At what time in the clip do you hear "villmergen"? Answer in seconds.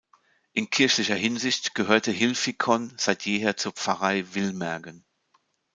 4.25-5.05